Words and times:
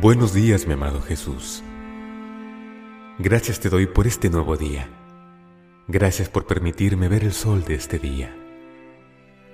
Buenos 0.00 0.32
días, 0.32 0.66
mi 0.66 0.72
amado 0.72 1.02
Jesús. 1.02 1.62
Gracias 3.18 3.60
te 3.60 3.68
doy 3.68 3.86
por 3.86 4.06
este 4.06 4.30
nuevo 4.30 4.56
día. 4.56 4.88
Gracias 5.88 6.30
por 6.30 6.46
permitirme 6.46 7.06
ver 7.06 7.22
el 7.22 7.34
sol 7.34 7.64
de 7.64 7.74
este 7.74 7.98
día. 7.98 8.34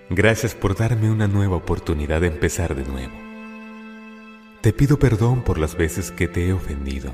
Gracias 0.08 0.54
por 0.54 0.76
darme 0.76 1.10
una 1.10 1.26
nueva 1.26 1.56
oportunidad 1.56 2.20
de 2.20 2.28
empezar 2.28 2.76
de 2.76 2.84
nuevo. 2.84 3.12
Te 4.60 4.72
pido 4.72 5.00
perdón 5.00 5.42
por 5.42 5.58
las 5.58 5.76
veces 5.76 6.12
que 6.12 6.28
te 6.28 6.46
he 6.46 6.52
ofendido. 6.52 7.12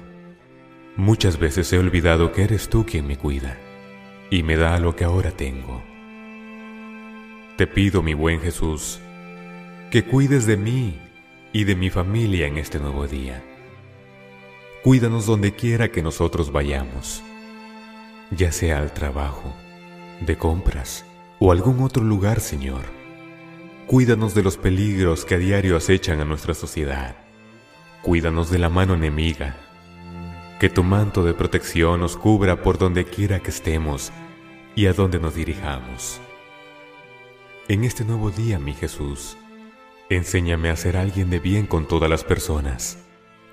Muchas 0.97 1.39
veces 1.39 1.73
he 1.73 1.79
olvidado 1.79 2.33
que 2.33 2.43
eres 2.43 2.69
tú 2.69 2.85
quien 2.85 3.07
me 3.07 3.17
cuida 3.17 3.57
y 4.29 4.43
me 4.43 4.59
da 4.59 4.79
lo 4.79 4.95
que 4.95 5.05
ahora 5.05 5.31
tengo. 5.31 5.83
Te 7.57 7.67
pido, 7.67 8.03
mi 8.03 8.13
buen 8.13 8.43
Jesús, 8.43 9.01
que 9.91 10.05
cuides 10.05 10.45
de 10.45 10.59
mí 10.59 11.01
y 11.53 11.65
de 11.65 11.77
mi 11.77 11.91
familia 11.91 12.47
en 12.47 12.57
este 12.57 12.79
nuevo 12.79 13.07
día. 13.07 13.45
Cuídanos 14.83 15.27
donde 15.27 15.55
quiera 15.55 15.91
que 15.91 16.03
nosotros 16.03 16.51
vayamos, 16.51 17.23
ya 18.31 18.51
sea 18.51 18.79
al 18.79 18.93
trabajo, 18.93 19.55
de 20.21 20.37
compras 20.37 21.05
o 21.39 21.53
algún 21.53 21.81
otro 21.83 22.03
lugar, 22.03 22.41
Señor. 22.41 22.83
Cuídanos 23.87 24.35
de 24.35 24.43
los 24.43 24.57
peligros 24.57 25.25
que 25.25 25.35
a 25.35 25.39
diario 25.39 25.77
acechan 25.77 26.21
a 26.21 26.25
nuestra 26.25 26.55
sociedad. 26.55 27.17
Cuídanos 28.01 28.51
de 28.51 28.59
la 28.59 28.69
mano 28.69 28.95
enemiga. 28.95 29.57
Que 30.59 30.69
tu 30.69 30.83
manto 30.83 31.25
de 31.25 31.35
protección 31.35 32.01
nos 32.01 32.17
cubra 32.17 32.63
por 32.63 32.79
donde 32.79 33.05
quiera 33.05 33.41
que 33.41 33.51
estemos 33.51 34.13
y 34.75 34.87
a 34.87 34.93
donde 34.93 35.19
nos 35.19 35.35
dirijamos. 35.35 36.21
En 37.69 37.85
este 37.85 38.05
nuevo 38.05 38.31
día, 38.31 38.59
mi 38.59 38.73
Jesús, 38.73 39.37
Enséñame 40.13 40.69
a 40.69 40.77
ser 40.77 40.99
alguien 40.99 41.31
de 41.31 41.39
bien 41.39 41.67
con 41.67 41.89
todas 41.89 42.11
las 42.11 42.23
personas, 42.23 42.99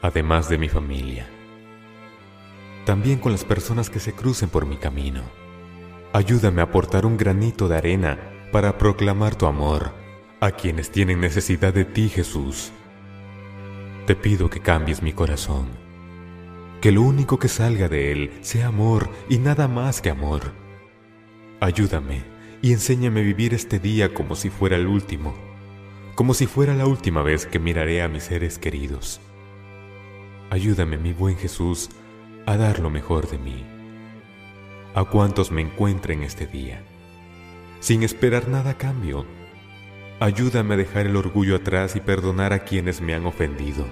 además 0.01 0.49
de 0.49 0.57
mi 0.57 0.67
familia. 0.67 1.25
También 2.85 3.17
con 3.19 3.31
las 3.31 3.45
personas 3.45 3.89
que 3.89 4.01
se 4.01 4.11
crucen 4.11 4.49
por 4.49 4.65
mi 4.65 4.75
camino. 4.75 5.21
Ayúdame 6.11 6.59
a 6.59 6.65
aportar 6.65 7.05
un 7.05 7.15
granito 7.15 7.69
de 7.69 7.77
arena 7.77 8.19
para 8.51 8.77
proclamar 8.77 9.35
tu 9.35 9.45
amor 9.45 9.93
a 10.41 10.51
quienes 10.51 10.91
tienen 10.91 11.21
necesidad 11.21 11.73
de 11.73 11.85
ti, 11.85 12.09
Jesús. 12.09 12.73
Te 14.05 14.17
pido 14.17 14.49
que 14.49 14.59
cambies 14.59 15.01
mi 15.01 15.13
corazón, 15.13 15.69
que 16.81 16.91
lo 16.91 17.03
único 17.03 17.39
que 17.39 17.47
salga 17.47 17.87
de 17.87 18.11
él 18.11 18.33
sea 18.41 18.67
amor 18.67 19.09
y 19.29 19.37
nada 19.37 19.69
más 19.69 20.01
que 20.01 20.09
amor. 20.09 20.51
Ayúdame 21.61 22.21
y 22.61 22.73
enséñame 22.73 23.21
a 23.21 23.23
vivir 23.23 23.53
este 23.53 23.79
día 23.79 24.13
como 24.13 24.35
si 24.35 24.49
fuera 24.49 24.75
el 24.75 24.87
último 24.87 25.48
como 26.19 26.33
si 26.33 26.47
fuera 26.47 26.75
la 26.75 26.85
última 26.85 27.23
vez 27.23 27.45
que 27.45 27.59
miraré 27.59 28.01
a 28.01 28.09
mis 28.09 28.23
seres 28.23 28.59
queridos. 28.59 29.21
Ayúdame, 30.49 30.97
mi 30.97 31.13
buen 31.13 31.37
Jesús, 31.37 31.89
a 32.45 32.57
dar 32.57 32.79
lo 32.79 32.89
mejor 32.89 33.29
de 33.29 33.37
mí, 33.37 33.65
a 34.95 35.05
cuantos 35.05 35.49
me 35.49 35.61
encuentren 35.61 36.23
este 36.23 36.45
día, 36.45 36.83
sin 37.79 38.03
esperar 38.03 38.49
nada 38.49 38.71
a 38.71 38.77
cambio. 38.77 39.25
Ayúdame 40.19 40.73
a 40.73 40.77
dejar 40.77 41.05
el 41.07 41.15
orgullo 41.15 41.55
atrás 41.55 41.95
y 41.95 42.01
perdonar 42.01 42.51
a 42.51 42.65
quienes 42.65 42.99
me 42.99 43.13
han 43.13 43.25
ofendido, 43.25 43.85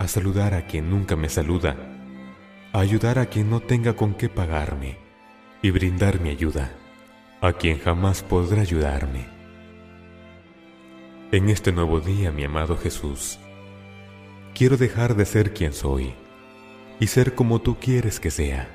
a 0.00 0.08
saludar 0.08 0.54
a 0.54 0.66
quien 0.66 0.90
nunca 0.90 1.14
me 1.14 1.28
saluda, 1.28 1.76
a 2.72 2.80
ayudar 2.80 3.20
a 3.20 3.26
quien 3.26 3.48
no 3.48 3.60
tenga 3.60 3.94
con 3.94 4.14
qué 4.14 4.28
pagarme 4.28 4.98
y 5.62 5.70
brindar 5.70 6.18
mi 6.18 6.30
ayuda 6.30 6.72
a 7.40 7.52
quien 7.52 7.78
jamás 7.78 8.24
podrá 8.24 8.62
ayudarme. 8.62 9.35
En 11.32 11.48
este 11.48 11.72
nuevo 11.72 11.98
día, 11.98 12.30
mi 12.30 12.44
amado 12.44 12.76
Jesús, 12.76 13.40
quiero 14.54 14.76
dejar 14.76 15.16
de 15.16 15.26
ser 15.26 15.52
quien 15.52 15.72
soy 15.72 16.14
y 17.00 17.08
ser 17.08 17.34
como 17.34 17.60
tú 17.60 17.78
quieres 17.80 18.20
que 18.20 18.30
sea. 18.30 18.68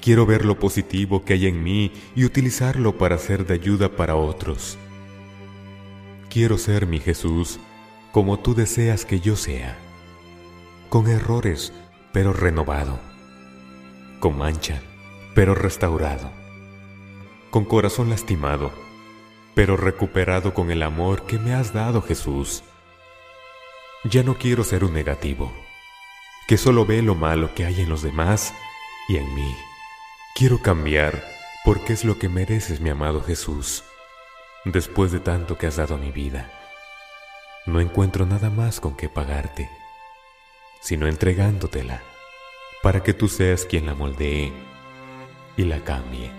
Quiero 0.00 0.24
ver 0.24 0.46
lo 0.46 0.58
positivo 0.58 1.22
que 1.22 1.34
hay 1.34 1.46
en 1.46 1.62
mí 1.62 1.92
y 2.16 2.24
utilizarlo 2.24 2.96
para 2.96 3.18
ser 3.18 3.44
de 3.44 3.52
ayuda 3.52 3.90
para 3.90 4.16
otros. 4.16 4.78
Quiero 6.30 6.56
ser 6.56 6.86
mi 6.86 6.98
Jesús 6.98 7.60
como 8.10 8.38
tú 8.38 8.54
deseas 8.54 9.04
que 9.04 9.20
yo 9.20 9.36
sea, 9.36 9.76
con 10.88 11.08
errores 11.08 11.74
pero 12.14 12.32
renovado, 12.32 12.98
con 14.18 14.38
mancha 14.38 14.80
pero 15.34 15.54
restaurado, 15.54 16.30
con 17.50 17.66
corazón 17.66 18.08
lastimado 18.08 18.72
pero 19.54 19.76
recuperado 19.76 20.52
con 20.52 20.70
el 20.70 20.82
amor 20.82 21.26
que 21.26 21.38
me 21.38 21.54
has 21.54 21.72
dado, 21.72 22.02
Jesús. 22.02 22.64
Ya 24.04 24.22
no 24.22 24.36
quiero 24.36 24.64
ser 24.64 24.84
un 24.84 24.92
negativo, 24.92 25.52
que 26.48 26.58
solo 26.58 26.84
ve 26.84 27.02
lo 27.02 27.14
malo 27.14 27.54
que 27.54 27.64
hay 27.64 27.80
en 27.80 27.88
los 27.88 28.02
demás 28.02 28.52
y 29.08 29.16
en 29.16 29.34
mí. 29.34 29.56
Quiero 30.34 30.60
cambiar 30.60 31.24
porque 31.64 31.92
es 31.92 32.04
lo 32.04 32.18
que 32.18 32.28
mereces, 32.28 32.80
mi 32.80 32.90
amado 32.90 33.22
Jesús, 33.22 33.84
después 34.64 35.12
de 35.12 35.20
tanto 35.20 35.56
que 35.56 35.68
has 35.68 35.76
dado 35.76 35.96
mi 35.96 36.10
vida. 36.10 36.50
No 37.64 37.80
encuentro 37.80 38.26
nada 38.26 38.50
más 38.50 38.80
con 38.80 38.96
que 38.96 39.08
pagarte, 39.08 39.70
sino 40.82 41.06
entregándotela, 41.06 42.02
para 42.82 43.02
que 43.02 43.14
tú 43.14 43.28
seas 43.28 43.64
quien 43.64 43.86
la 43.86 43.94
moldee 43.94 44.52
y 45.56 45.64
la 45.64 45.80
cambie, 45.80 46.30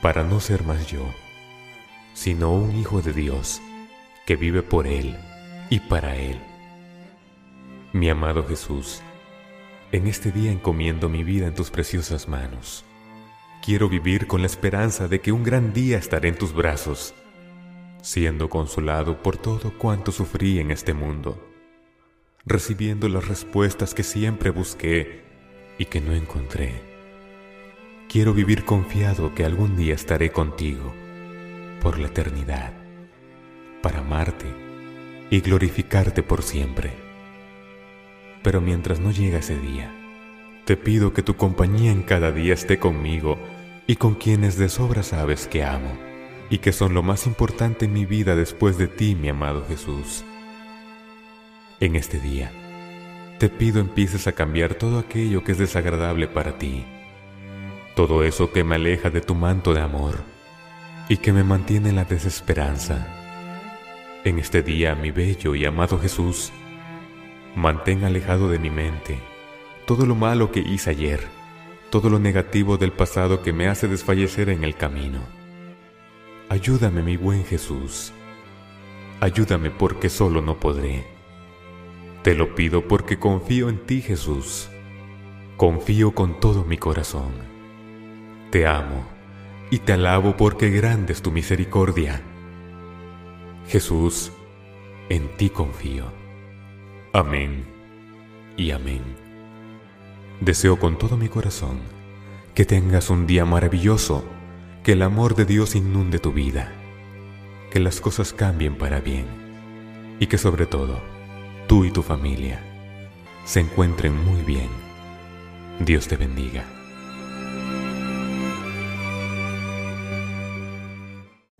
para 0.00 0.22
no 0.22 0.40
ser 0.40 0.62
más 0.62 0.86
yo 0.86 1.04
sino 2.14 2.52
un 2.52 2.74
Hijo 2.76 3.02
de 3.02 3.12
Dios 3.12 3.60
que 4.24 4.36
vive 4.36 4.62
por 4.62 4.86
Él 4.86 5.16
y 5.68 5.80
para 5.80 6.16
Él. 6.16 6.40
Mi 7.92 8.08
amado 8.08 8.46
Jesús, 8.46 9.02
en 9.92 10.06
este 10.06 10.32
día 10.32 10.50
encomiendo 10.50 11.08
mi 11.08 11.24
vida 11.24 11.46
en 11.46 11.54
tus 11.54 11.70
preciosas 11.70 12.28
manos. 12.28 12.84
Quiero 13.62 13.88
vivir 13.88 14.26
con 14.26 14.40
la 14.40 14.46
esperanza 14.46 15.08
de 15.08 15.20
que 15.20 15.32
un 15.32 15.42
gran 15.42 15.72
día 15.72 15.98
estaré 15.98 16.28
en 16.28 16.36
tus 16.36 16.54
brazos, 16.54 17.14
siendo 18.02 18.48
consolado 18.48 19.22
por 19.22 19.36
todo 19.36 19.76
cuanto 19.76 20.12
sufrí 20.12 20.60
en 20.60 20.70
este 20.70 20.94
mundo, 20.94 21.42
recibiendo 22.44 23.08
las 23.08 23.26
respuestas 23.26 23.94
que 23.94 24.02
siempre 24.02 24.50
busqué 24.50 25.24
y 25.78 25.86
que 25.86 26.00
no 26.00 26.12
encontré. 26.12 26.72
Quiero 28.08 28.34
vivir 28.34 28.64
confiado 28.64 29.34
que 29.34 29.44
algún 29.44 29.76
día 29.76 29.94
estaré 29.94 30.30
contigo 30.30 30.94
por 31.80 31.98
la 31.98 32.08
eternidad, 32.08 32.72
para 33.82 34.00
amarte 34.00 34.46
y 35.30 35.40
glorificarte 35.40 36.22
por 36.22 36.42
siempre. 36.42 36.92
Pero 38.42 38.60
mientras 38.60 39.00
no 39.00 39.10
llega 39.10 39.38
ese 39.38 39.58
día, 39.58 39.92
te 40.64 40.76
pido 40.76 41.12
que 41.12 41.22
tu 41.22 41.36
compañía 41.36 41.92
en 41.92 42.02
cada 42.02 42.32
día 42.32 42.54
esté 42.54 42.78
conmigo 42.78 43.38
y 43.86 43.96
con 43.96 44.14
quienes 44.14 44.56
de 44.56 44.68
sobra 44.68 45.02
sabes 45.02 45.46
que 45.46 45.64
amo 45.64 45.98
y 46.50 46.58
que 46.58 46.72
son 46.72 46.94
lo 46.94 47.02
más 47.02 47.26
importante 47.26 47.86
en 47.86 47.92
mi 47.92 48.06
vida 48.06 48.36
después 48.36 48.78
de 48.78 48.88
ti, 48.88 49.14
mi 49.14 49.28
amado 49.28 49.64
Jesús. 49.66 50.24
En 51.80 51.96
este 51.96 52.18
día, 52.18 52.52
te 53.38 53.48
pido 53.48 53.80
empieces 53.80 54.26
a 54.26 54.32
cambiar 54.32 54.74
todo 54.74 54.98
aquello 54.98 55.42
que 55.42 55.52
es 55.52 55.58
desagradable 55.58 56.28
para 56.28 56.56
ti, 56.56 56.84
todo 57.94 58.24
eso 58.24 58.52
que 58.52 58.64
me 58.64 58.76
aleja 58.76 59.10
de 59.10 59.20
tu 59.20 59.34
manto 59.34 59.74
de 59.74 59.80
amor 59.80 60.33
y 61.08 61.18
que 61.18 61.32
me 61.32 61.44
mantiene 61.44 61.90
en 61.90 61.96
la 61.96 62.04
desesperanza. 62.04 63.06
En 64.24 64.38
este 64.38 64.62
día, 64.62 64.94
mi 64.94 65.10
bello 65.10 65.54
y 65.54 65.64
amado 65.64 65.98
Jesús, 65.98 66.52
mantén 67.54 68.04
alejado 68.04 68.48
de 68.48 68.58
mi 68.58 68.70
mente 68.70 69.34
todo 69.86 70.06
lo 70.06 70.14
malo 70.14 70.50
que 70.50 70.60
hice 70.60 70.90
ayer, 70.90 71.20
todo 71.90 72.08
lo 72.08 72.18
negativo 72.18 72.78
del 72.78 72.92
pasado 72.92 73.42
que 73.42 73.52
me 73.52 73.68
hace 73.68 73.86
desfallecer 73.86 74.48
en 74.48 74.64
el 74.64 74.76
camino. 74.76 75.20
Ayúdame, 76.48 77.02
mi 77.02 77.16
buen 77.16 77.44
Jesús. 77.44 78.12
Ayúdame 79.20 79.70
porque 79.70 80.08
solo 80.08 80.40
no 80.40 80.58
podré. 80.58 81.04
Te 82.22 82.34
lo 82.34 82.54
pido 82.54 82.88
porque 82.88 83.18
confío 83.18 83.68
en 83.68 83.84
ti, 83.84 84.00
Jesús. 84.00 84.70
Confío 85.56 86.14
con 86.14 86.40
todo 86.40 86.64
mi 86.64 86.78
corazón. 86.78 87.32
Te 88.50 88.66
amo 88.66 89.04
y 89.70 89.78
te 89.78 89.92
alabo 89.92 90.36
porque 90.36 90.70
grande 90.70 91.12
es 91.12 91.22
tu 91.22 91.30
misericordia. 91.30 92.22
Jesús, 93.68 94.32
en 95.08 95.36
ti 95.36 95.50
confío. 95.50 96.06
Amén 97.12 97.64
y 98.56 98.70
amén. 98.70 99.02
Deseo 100.40 100.78
con 100.78 100.98
todo 100.98 101.16
mi 101.16 101.28
corazón 101.28 101.78
que 102.54 102.64
tengas 102.64 103.10
un 103.10 103.26
día 103.26 103.44
maravilloso, 103.44 104.24
que 104.84 104.92
el 104.92 105.02
amor 105.02 105.34
de 105.34 105.44
Dios 105.44 105.74
inunde 105.74 106.18
tu 106.18 106.32
vida, 106.32 106.72
que 107.70 107.80
las 107.80 108.00
cosas 108.00 108.32
cambien 108.32 108.76
para 108.76 109.00
bien 109.00 109.26
y 110.20 110.26
que 110.26 110.38
sobre 110.38 110.66
todo 110.66 111.00
tú 111.66 111.84
y 111.84 111.90
tu 111.90 112.02
familia 112.02 112.60
se 113.44 113.60
encuentren 113.60 114.16
muy 114.24 114.42
bien. 114.42 114.68
Dios 115.80 116.06
te 116.06 116.16
bendiga. 116.16 116.64